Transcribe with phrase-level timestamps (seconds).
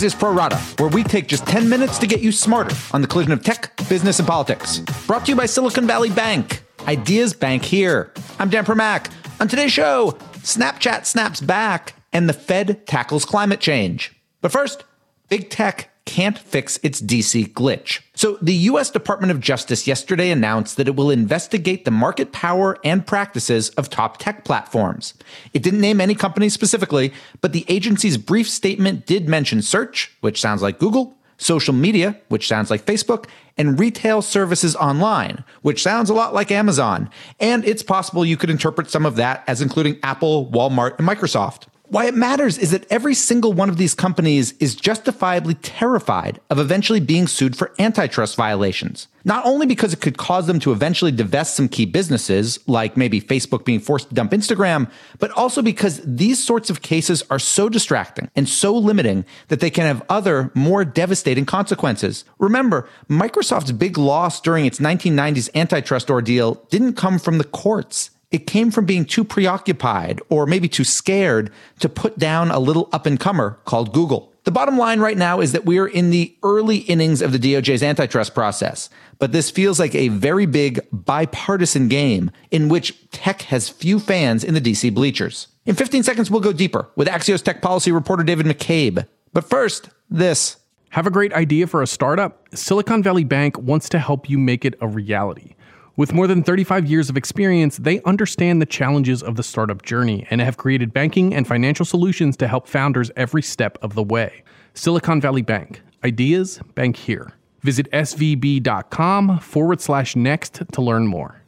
[0.00, 3.06] Axios Pro Rata, where we take just 10 minutes to get you smarter on the
[3.06, 4.78] collision of tech, business, and politics.
[5.06, 6.62] Brought to you by Silicon Valley Bank.
[6.88, 8.10] Ideas Bank here.
[8.38, 9.12] I'm Dan Primack.
[9.40, 14.18] On today's show, Snapchat snaps back and the Fed tackles climate change.
[14.40, 14.84] But first,
[15.28, 18.00] big tech can't fix its DC glitch.
[18.14, 22.78] So the US Department of Justice yesterday announced that it will investigate the market power
[22.84, 25.14] and practices of top tech platforms.
[25.54, 30.40] It didn't name any companies specifically, but the agency's brief statement did mention search, which
[30.40, 36.10] sounds like Google, social media, which sounds like Facebook, and retail services online, which sounds
[36.10, 37.10] a lot like Amazon.
[37.40, 41.66] And it's possible you could interpret some of that as including Apple, Walmart, and Microsoft.
[41.90, 46.60] Why it matters is that every single one of these companies is justifiably terrified of
[46.60, 49.08] eventually being sued for antitrust violations.
[49.24, 53.20] Not only because it could cause them to eventually divest some key businesses, like maybe
[53.20, 57.68] Facebook being forced to dump Instagram, but also because these sorts of cases are so
[57.68, 62.24] distracting and so limiting that they can have other, more devastating consequences.
[62.38, 68.10] Remember, Microsoft's big loss during its 1990s antitrust ordeal didn't come from the courts.
[68.30, 71.50] It came from being too preoccupied or maybe too scared
[71.80, 74.32] to put down a little up and comer called Google.
[74.44, 77.38] The bottom line right now is that we are in the early innings of the
[77.38, 83.42] DOJ's antitrust process, but this feels like a very big bipartisan game in which tech
[83.42, 85.48] has few fans in the DC bleachers.
[85.66, 89.06] In 15 seconds, we'll go deeper with Axios tech policy reporter David McCabe.
[89.32, 90.56] But first, this.
[90.90, 92.48] Have a great idea for a startup?
[92.52, 95.54] Silicon Valley Bank wants to help you make it a reality.
[95.96, 100.26] With more than 35 years of experience, they understand the challenges of the startup journey
[100.30, 104.42] and have created banking and financial solutions to help founders every step of the way.
[104.74, 105.82] Silicon Valley Bank.
[106.04, 107.32] Ideas bank here.
[107.62, 111.39] Visit svb.com forward slash next to learn more.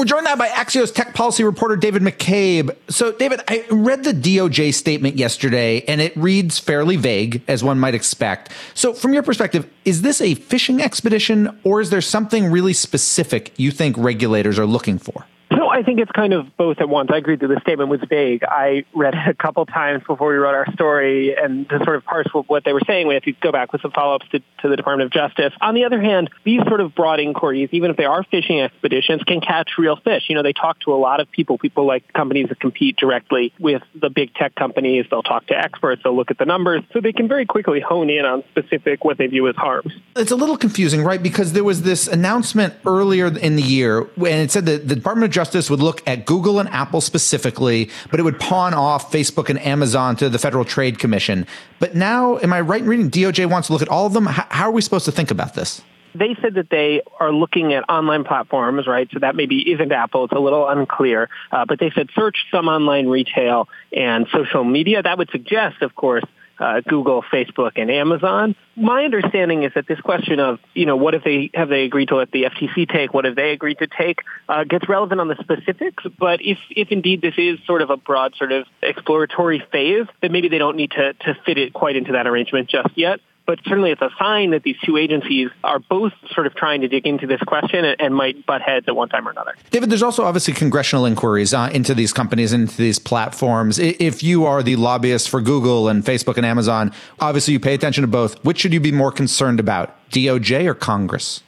[0.00, 2.74] We're joined now by Axios tech policy reporter David McCabe.
[2.88, 7.78] So, David, I read the DOJ statement yesterday and it reads fairly vague, as one
[7.78, 8.50] might expect.
[8.72, 13.52] So, from your perspective, is this a fishing expedition or is there something really specific
[13.58, 15.26] you think regulators are looking for?
[15.70, 17.10] I think it's kind of both at once.
[17.12, 18.42] I agree that the statement was vague.
[18.44, 22.04] I read it a couple times before we wrote our story, and to sort of
[22.04, 24.68] parse what they were saying, we have to go back with some follow-ups to, to
[24.68, 25.52] the Department of Justice.
[25.60, 29.22] On the other hand, these sort of broad inquiries, even if they are fishing expeditions,
[29.22, 30.24] can catch real fish.
[30.28, 33.52] You know, they talk to a lot of people, people like companies that compete directly
[33.58, 35.06] with the big tech companies.
[35.10, 36.02] They'll talk to experts.
[36.02, 36.82] They'll look at the numbers.
[36.92, 39.92] So they can very quickly hone in on specific what they view as harms.
[40.16, 41.22] It's a little confusing, right?
[41.22, 45.26] Because there was this announcement earlier in the year, and it said that the Department
[45.26, 49.50] of Justice would look at Google and Apple specifically, but it would pawn off Facebook
[49.50, 51.46] and Amazon to the Federal Trade Commission.
[51.80, 54.26] But now, am I right in reading DOJ wants to look at all of them?
[54.26, 55.82] How are we supposed to think about this?
[56.14, 59.08] They said that they are looking at online platforms, right?
[59.12, 60.24] So that maybe isn't Apple.
[60.24, 61.28] It's a little unclear.
[61.52, 65.02] Uh, but they said search some online retail and social media.
[65.02, 66.24] That would suggest, of course,
[66.60, 68.54] uh, Google, Facebook, and Amazon.
[68.76, 72.08] My understanding is that this question of, you know, what if they have they agreed
[72.08, 75.28] to let the FTC take, what have they agreed to take, uh, gets relevant on
[75.28, 76.04] the specifics.
[76.18, 80.32] But if if indeed this is sort of a broad sort of exploratory phase, then
[80.32, 83.58] maybe they don't need to to fit it quite into that arrangement just yet but
[83.64, 87.06] certainly it's a sign that these two agencies are both sort of trying to dig
[87.06, 89.54] into this question and, and might butt heads at one time or another.
[89.70, 93.78] David, there's also obviously congressional inquiries uh, into these companies, into these platforms.
[93.78, 98.02] If you are the lobbyist for Google and Facebook and Amazon, obviously you pay attention
[98.02, 98.42] to both.
[98.44, 101.42] Which should you be more concerned about, DOJ or Congress?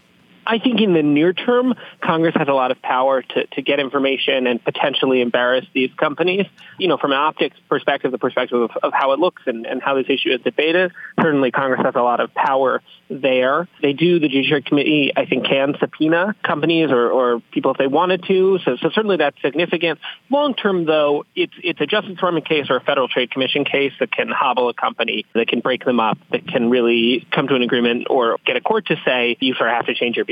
[0.47, 3.80] I think in the near term, Congress has a lot of power to, to get
[3.80, 6.47] information and potentially embarrass these companies.
[6.78, 9.81] You know, from an optics perspective, the perspective of, of how it looks and, and
[9.81, 13.69] how this issue is debated, certainly Congress has a lot of power there.
[13.81, 17.86] They do, the Judiciary Committee, I think, can subpoena companies or, or people if they
[17.86, 18.58] wanted to.
[18.64, 20.00] So, so certainly that's significant.
[20.31, 23.92] Long term, though, it's, it's a Justice Department case or a Federal Trade Commission case
[24.00, 27.54] that can hobble a company, that can break them up, that can really come to
[27.54, 30.25] an agreement or get a court to say, you sort of have to change your
[30.25, 30.31] behavior.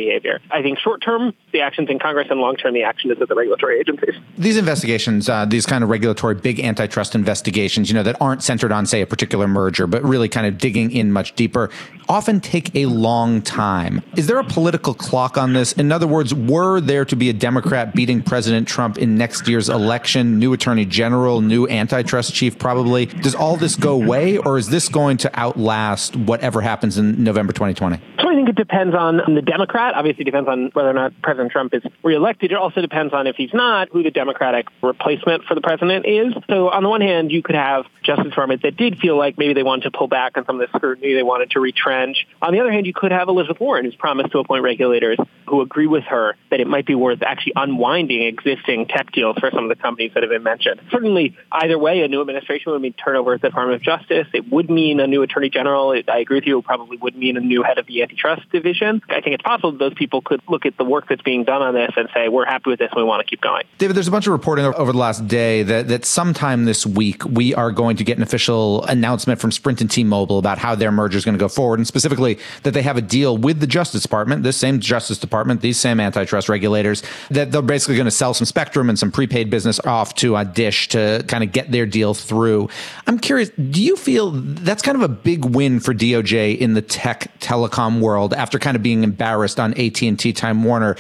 [0.50, 3.28] I think short term, the action's in Congress, and long term, the action is at
[3.28, 4.14] the regulatory agencies.
[4.38, 8.72] These investigations, uh, these kind of regulatory big antitrust investigations, you know, that aren't centered
[8.72, 11.70] on, say, a particular merger, but really kind of digging in much deeper,
[12.08, 14.02] often take a long time.
[14.16, 15.72] Is there a political clock on this?
[15.72, 19.68] In other words, were there to be a Democrat beating President Trump in next year's
[19.68, 24.68] election, new attorney general, new antitrust chief, probably, does all this go away, or is
[24.68, 28.00] this going to outlast whatever happens in November 2020?
[28.40, 29.94] Think it depends on the Democrat.
[29.94, 32.52] Obviously, it depends on whether or not President Trump is reelected.
[32.52, 36.32] It also depends on if he's not, who the Democratic replacement for the president is.
[36.48, 39.52] So on the one hand, you could have Justice Department that did feel like maybe
[39.52, 42.26] they wanted to pull back on some of the scrutiny, they wanted to retrench.
[42.40, 45.60] On the other hand, you could have Elizabeth Warren, who's promised to appoint regulators who
[45.60, 49.64] agree with her that it might be worth actually unwinding existing tech deals for some
[49.64, 50.80] of the companies that have been mentioned.
[50.90, 54.28] Certainly, either way, a new administration would mean turnover at the Department of Justice.
[54.32, 55.94] It would mean a new attorney general.
[56.08, 56.60] I agree with you.
[56.60, 59.02] It probably would mean a new head of the antitrust division.
[59.08, 61.74] I think it's possible those people could look at the work that's being done on
[61.74, 63.64] this and say, we're happy with this and we want to keep going.
[63.78, 67.24] David, there's a bunch of reporting over the last day that, that sometime this week
[67.24, 70.92] we are going to get an official announcement from Sprint and T-Mobile about how their
[70.92, 73.66] merger is going to go forward, and specifically that they have a deal with the
[73.66, 78.10] Justice Department, this same Justice Department, these same antitrust regulators, that they're basically going to
[78.10, 81.70] sell some spectrum and some prepaid business off to a Dish to kind of get
[81.70, 82.68] their deal through.
[83.06, 86.82] I'm curious, do you feel that's kind of a big win for DOJ in the
[86.82, 90.96] tech telecom world after kind of being embarrassed on AT&T Time Warner?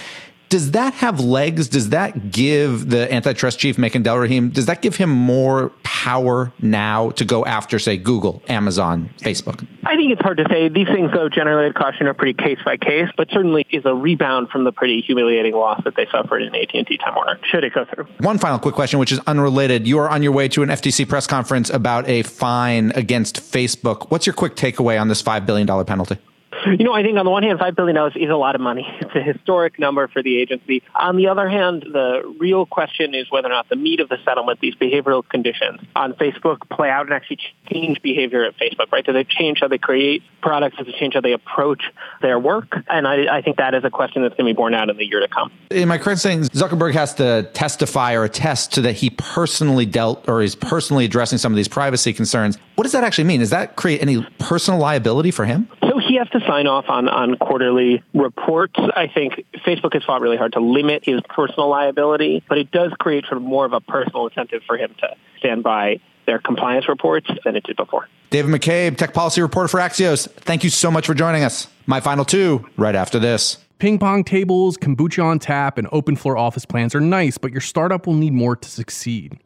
[0.50, 1.68] Does that have legs?
[1.68, 7.10] Does that give the antitrust chief, Makan Delrahim, does that give him more power now
[7.10, 9.64] to go after, say, Google, Amazon, Facebook?
[9.84, 10.68] I think it's hard to say.
[10.68, 13.94] These things, though, generally at caution are pretty case by case, but certainly is a
[13.94, 17.38] rebound from the pretty humiliating loss that they suffered in AT&T Time Warner.
[17.48, 18.06] Should it go through?
[18.18, 19.86] One final quick question, which is unrelated.
[19.86, 24.10] You are on your way to an FTC press conference about a fine against Facebook.
[24.10, 26.18] What's your quick takeaway on this $5 billion penalty?
[26.66, 28.86] You know, I think on the one hand, $5 billion is a lot of money.
[29.10, 30.84] It's a historic number for the agency.
[30.94, 34.18] On the other hand, the real question is whether or not the meat of the
[34.24, 39.04] settlement, these behavioral conditions on Facebook, play out and actually change behavior at Facebook, right?
[39.04, 40.76] Do they change how they create products?
[40.76, 41.82] Does it change how they approach
[42.22, 42.76] their work?
[42.88, 44.96] And I, I think that is a question that's going to be borne out in
[44.96, 45.50] the year to come.
[45.72, 50.28] Am I correct saying Zuckerberg has to testify or attest to that he personally dealt
[50.28, 52.58] or is personally addressing some of these privacy concerns?
[52.76, 53.40] What does that actually mean?
[53.40, 55.68] Does that create any personal liability for him?
[56.10, 58.74] So he has to sign off on, on quarterly reports.
[58.76, 62.92] I think Facebook has fought really hard to limit his personal liability, but it does
[62.98, 66.88] create sort of more of a personal incentive for him to stand by their compliance
[66.88, 68.08] reports than it did before.
[68.30, 70.28] David McCabe, tech policy reporter for Axios.
[70.28, 71.68] Thank you so much for joining us.
[71.86, 73.58] My final two right after this.
[73.78, 77.60] Ping pong tables, kombucha on tap, and open floor office plans are nice, but your
[77.60, 79.38] startup will need more to succeed.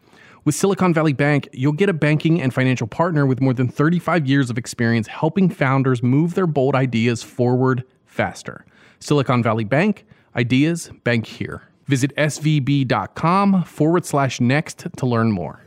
[0.45, 4.27] With Silicon Valley Bank, you'll get a banking and financial partner with more than 35
[4.27, 8.67] years of experience helping founders move their bold ideas forward faster.
[9.01, 10.05] Silicon Valley Bank,
[10.37, 11.63] ideas bank here.
[11.87, 15.61] Visit svb.com forward slash next to learn more.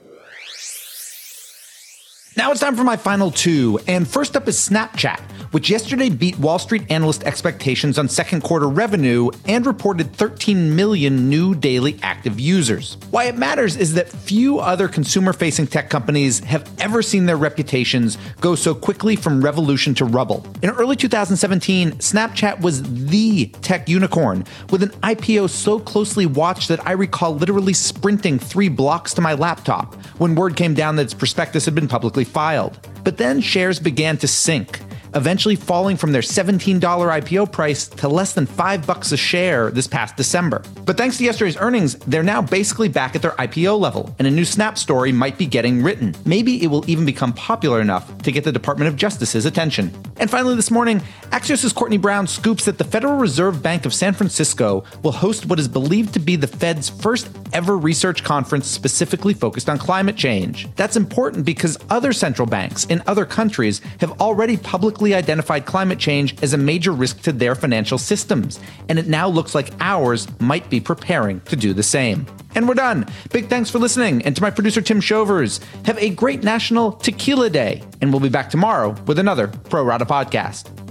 [2.35, 3.79] Now it's time for my final two.
[3.87, 5.19] And first up is Snapchat,
[5.51, 11.29] which yesterday beat Wall Street analyst expectations on second quarter revenue and reported 13 million
[11.29, 12.97] new daily active users.
[13.11, 17.37] Why it matters is that few other consumer facing tech companies have ever seen their
[17.37, 20.45] reputations go so quickly from revolution to rubble.
[20.61, 26.85] In early 2017, Snapchat was the tech unicorn with an IPO so closely watched that
[26.85, 31.13] I recall literally sprinting three blocks to my laptop when word came down that its
[31.13, 32.79] prospectus had been publicly filed.
[33.03, 34.81] But then shares began to sink
[35.17, 39.87] eventually falling from their $17 IPO price to less than 5 bucks a share this
[39.87, 40.61] past December.
[40.85, 44.31] But thanks to yesterday's earnings, they're now basically back at their IPO level, and a
[44.31, 46.15] new Snap story might be getting written.
[46.25, 49.91] Maybe it will even become popular enough to get the Department of Justice's attention.
[50.17, 54.13] And finally this morning, Axios' Courtney Brown scoops that the Federal Reserve Bank of San
[54.13, 59.33] Francisco will host what is believed to be the Fed's first ever research conference specifically
[59.33, 60.67] focused on climate change.
[60.75, 66.41] That's important because other central banks in other countries have already publicly identified climate change
[66.43, 68.59] as a major risk to their financial systems,
[68.89, 72.25] and it now looks like ours might be preparing to do the same.
[72.55, 73.05] And we're done.
[73.31, 74.23] Big thanks for listening.
[74.23, 77.83] And to my producer, Tim Shovers, have a great National Tequila Day.
[78.01, 80.86] And we'll be back tomorrow with another Pro Rata podcast.